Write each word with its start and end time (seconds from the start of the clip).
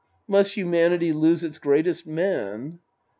Must 0.27 0.55
humanity 0.57 1.13
lose 1.13 1.43
its 1.43 1.59
greatest 1.59 2.07
man 2.07 2.79